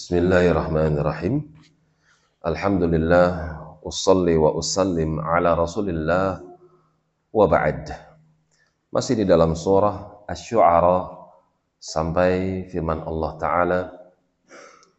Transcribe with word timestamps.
Bismillahirrahmanirrahim. 0.00 1.44
Alhamdulillah 2.40 3.60
usalli 3.84 4.32
wa 4.32 4.56
usallim 4.56 5.20
ala 5.20 5.52
Rasulillah 5.52 6.40
wa 7.28 7.44
ba'd. 7.44 7.84
Masih 8.88 9.20
di 9.20 9.28
dalam 9.28 9.52
surah 9.52 10.24
Asy-Syu'ara 10.24 11.04
sampai 11.76 12.64
firman 12.72 13.04
Allah 13.04 13.30
taala 13.36 13.80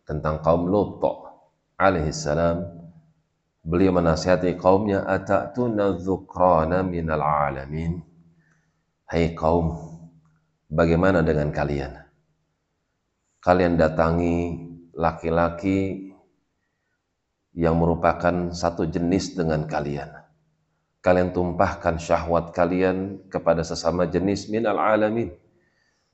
tentang 0.05 0.37
kaum 0.45 0.69
Lut 0.69 1.01
alaihi 1.81 2.13
salam. 2.13 2.61
Beliau 3.65 3.97
menasihati 3.97 4.53
kaumnya 4.53 5.01
atatuna 5.09 5.97
dzukrana 5.97 6.85
minal 6.85 7.25
alamin. 7.25 8.05
Hai 9.09 9.33
kaum, 9.33 9.81
bagaimana 10.69 11.25
dengan 11.25 11.49
kalian? 11.49 11.89
Kalian 13.41 13.81
datangi 13.81 14.69
laki-laki 14.95 16.11
yang 17.51 17.75
merupakan 17.79 18.51
satu 18.55 18.87
jenis 18.87 19.35
dengan 19.35 19.67
kalian. 19.67 20.11
Kalian 21.01 21.33
tumpahkan 21.33 21.97
syahwat 21.97 22.53
kalian 22.53 23.25
kepada 23.27 23.65
sesama 23.65 24.05
jenis 24.05 24.47
minal 24.47 24.77
alamin 24.77 25.33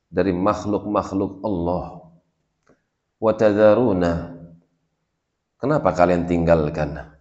dari 0.08 0.32
makhluk-makhluk 0.32 1.44
Allah. 1.44 2.08
Watadharuna 3.20 4.38
Kenapa 5.58 5.90
kalian 5.90 6.30
tinggalkan 6.30 7.18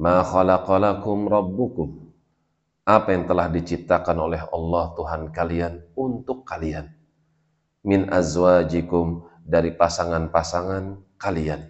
ma 0.00 0.24
khalaqalakum 0.24 1.28
rabbukum 1.28 2.08
apa 2.88 3.12
yang 3.12 3.28
telah 3.28 3.52
diciptakan 3.52 4.16
oleh 4.16 4.40
Allah 4.48 4.96
Tuhan 4.96 5.28
kalian 5.28 5.92
untuk 5.92 6.48
kalian 6.48 6.88
min 7.84 8.08
azwajikum 8.08 9.28
dari 9.48 9.72
pasangan-pasangan 9.72 11.16
kalian. 11.16 11.64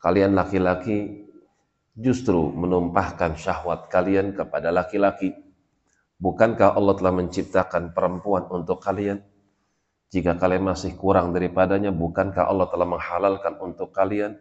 Kalian 0.00 0.32
laki-laki 0.32 1.28
justru 1.92 2.48
menumpahkan 2.48 3.36
syahwat 3.36 3.92
kalian 3.92 4.32
kepada 4.32 4.72
laki-laki. 4.72 5.36
Bukankah 6.16 6.72
Allah 6.72 6.96
telah 6.96 7.12
menciptakan 7.12 7.92
perempuan 7.92 8.48
untuk 8.48 8.80
kalian? 8.80 9.20
Jika 10.08 10.40
kalian 10.40 10.72
masih 10.72 10.96
kurang 10.96 11.36
daripadanya, 11.36 11.92
bukankah 11.92 12.48
Allah 12.48 12.68
telah 12.72 12.88
menghalalkan 12.88 13.54
untuk 13.60 13.92
kalian 13.92 14.40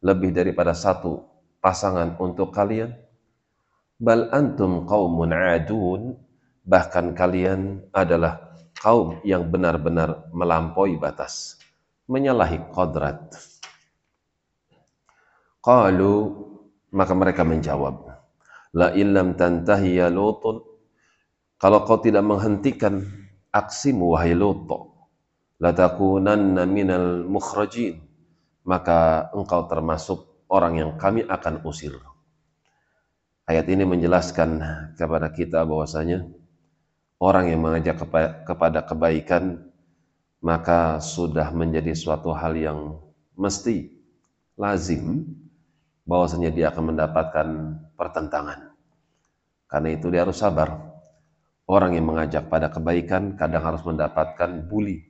lebih 0.00 0.32
daripada 0.32 0.72
satu 0.72 1.20
pasangan 1.60 2.16
untuk 2.16 2.48
kalian? 2.48 2.96
Bal 3.98 4.30
antum 4.32 4.86
qaumun 4.88 5.34
adun, 5.34 6.16
bahkan 6.64 7.12
kalian 7.12 7.88
adalah 7.90 8.47
kaum 8.78 9.18
yang 9.26 9.46
benar-benar 9.50 10.30
melampaui 10.30 10.98
batas 10.98 11.58
menyalahi 12.08 12.72
kodrat. 12.72 13.36
Qalu 15.60 16.14
maka 16.88 17.12
mereka 17.12 17.44
menjawab, 17.44 18.08
La 18.72 18.96
illam 18.96 19.36
tantahi 19.36 20.00
ya 20.00 20.08
Lutun, 20.08 20.64
kalau 21.60 21.84
kau 21.84 22.00
tidak 22.00 22.24
menghentikan 22.24 23.04
aksimu 23.52 24.16
wahai 24.16 24.32
Lut, 24.32 24.64
latakunanna 25.60 26.64
minal 26.64 27.28
mukhrajin, 27.28 28.00
maka 28.64 29.28
engkau 29.36 29.68
termasuk 29.68 30.48
orang 30.48 30.80
yang 30.80 30.90
kami 30.96 31.28
akan 31.28 31.60
usir. 31.68 31.92
Ayat 33.48 33.68
ini 33.68 33.84
menjelaskan 33.84 34.60
kepada 34.96 35.32
kita 35.32 35.64
bahwasanya 35.64 36.24
orang 37.18 37.50
yang 37.50 37.60
mengajak 37.62 37.98
kepada 38.46 38.86
kebaikan 38.86 39.68
maka 40.38 41.02
sudah 41.02 41.50
menjadi 41.50 41.90
suatu 41.94 42.30
hal 42.30 42.54
yang 42.54 42.94
mesti 43.34 43.90
lazim 44.54 45.26
bahwasanya 46.06 46.50
dia 46.54 46.70
akan 46.70 46.94
mendapatkan 46.94 47.48
pertentangan. 47.98 48.72
Karena 49.68 49.88
itu 49.92 50.08
dia 50.08 50.24
harus 50.24 50.38
sabar. 50.40 50.88
Orang 51.68 51.92
yang 51.92 52.08
mengajak 52.08 52.48
pada 52.48 52.72
kebaikan 52.72 53.36
kadang 53.36 53.60
harus 53.60 53.84
mendapatkan 53.84 54.64
bully. 54.64 55.04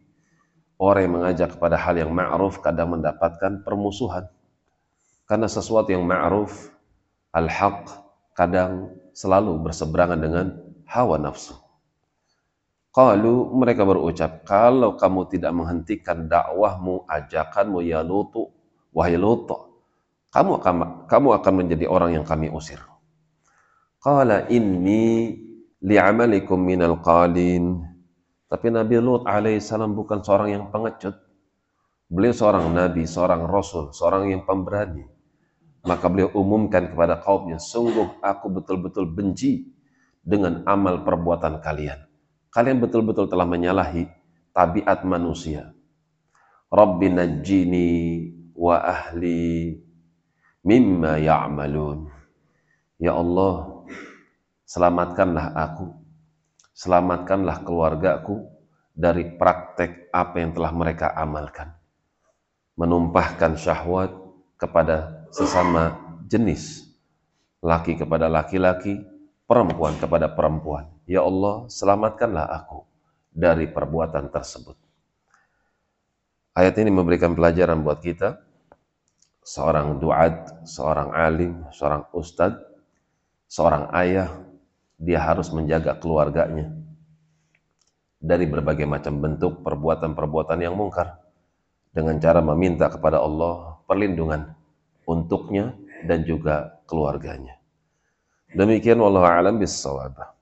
Orang 0.74 1.06
yang 1.06 1.14
mengajak 1.22 1.54
kepada 1.54 1.78
hal 1.78 1.94
yang 1.94 2.10
ma'ruf 2.10 2.58
kadang 2.58 2.98
mendapatkan 2.98 3.62
permusuhan. 3.62 4.26
Karena 5.28 5.46
sesuatu 5.46 5.94
yang 5.94 6.02
ma'ruf, 6.02 6.72
al-haq, 7.30 7.86
kadang 8.34 8.90
selalu 9.14 9.60
berseberangan 9.62 10.18
dengan 10.18 10.46
hawa 10.88 11.20
nafsu. 11.20 11.67
Qalu 12.98 13.54
mereka 13.54 13.86
berucap, 13.86 14.42
kalau 14.42 14.98
kamu 14.98 15.30
tidak 15.30 15.54
menghentikan 15.54 16.26
dakwahmu, 16.26 17.06
ajakanmu 17.06 17.78
ya 17.86 18.02
Lutu, 18.02 18.50
wahai 18.90 19.14
Lutu, 19.14 19.54
kamu 20.34 20.58
akan 20.58 20.74
kamu 21.06 21.28
akan 21.38 21.52
menjadi 21.54 21.86
orang 21.86 22.18
yang 22.18 22.26
kami 22.26 22.50
usir. 22.50 22.82
Qala 24.02 24.50
inni 24.50 25.30
li'amalikum 25.78 26.58
minal 26.58 26.98
qalin. 26.98 27.86
Tapi 28.50 28.66
Nabi 28.66 28.98
Lut 28.98 29.30
alaihissalam 29.30 29.94
bukan 29.94 30.18
seorang 30.26 30.58
yang 30.58 30.64
pengecut. 30.74 31.14
Beliau 32.10 32.34
seorang 32.34 32.66
nabi, 32.74 33.06
seorang 33.06 33.46
rasul, 33.46 33.94
seorang 33.94 34.34
yang 34.34 34.42
pemberani. 34.42 35.06
Maka 35.86 36.10
beliau 36.10 36.34
umumkan 36.34 36.90
kepada 36.90 37.22
kaumnya, 37.22 37.62
sungguh 37.62 38.18
aku 38.26 38.50
betul-betul 38.50 39.06
benci 39.06 39.70
dengan 40.18 40.66
amal 40.66 41.06
perbuatan 41.06 41.62
kalian 41.62 42.07
kalian 42.52 42.80
betul-betul 42.82 43.28
telah 43.28 43.44
menyalahi 43.44 44.08
tabiat 44.52 45.04
manusia. 45.04 45.72
Rabbi 46.68 47.08
najjini 47.08 47.88
wa 48.52 48.76
ahli 48.82 49.72
mimma 50.66 51.16
ya'malun. 51.16 52.10
Ya 52.98 53.14
Allah, 53.14 53.86
selamatkanlah 54.66 55.54
aku, 55.54 55.94
selamatkanlah 56.74 57.62
keluargaku 57.62 58.50
dari 58.90 59.38
praktek 59.38 60.10
apa 60.10 60.42
yang 60.42 60.50
telah 60.52 60.74
mereka 60.74 61.14
amalkan. 61.14 61.78
Menumpahkan 62.74 63.54
syahwat 63.54 64.10
kepada 64.58 65.26
sesama 65.30 65.94
jenis, 66.26 66.90
laki 67.62 67.94
kepada 67.94 68.26
laki-laki, 68.26 68.98
perempuan 69.48 69.96
kepada 69.96 70.28
perempuan. 70.28 70.92
Ya 71.08 71.24
Allah, 71.24 71.64
selamatkanlah 71.72 72.46
aku 72.52 72.84
dari 73.32 73.64
perbuatan 73.64 74.28
tersebut. 74.28 74.76
Ayat 76.52 76.76
ini 76.76 76.92
memberikan 76.92 77.32
pelajaran 77.32 77.80
buat 77.80 78.04
kita. 78.04 78.44
Seorang 79.40 79.96
duat, 79.96 80.68
seorang 80.68 81.16
alim, 81.16 81.64
seorang 81.72 82.04
ustadz, 82.12 82.60
seorang 83.48 83.88
ayah, 83.96 84.28
dia 85.00 85.24
harus 85.24 85.48
menjaga 85.48 85.96
keluarganya 85.96 86.68
dari 88.18 88.50
berbagai 88.50 88.84
macam 88.84 89.22
bentuk 89.22 89.62
perbuatan-perbuatan 89.62 90.58
yang 90.58 90.74
mungkar 90.74 91.22
dengan 91.94 92.18
cara 92.18 92.42
meminta 92.42 92.90
kepada 92.90 93.22
Allah 93.22 93.78
perlindungan 93.86 94.52
untuknya 95.06 95.72
dan 96.04 96.26
juga 96.26 96.82
keluarganya. 96.84 97.57
Demikian 98.56 98.96
wallahu 99.00 99.28
a'lam 99.28 99.60
bissawab. 99.60 100.37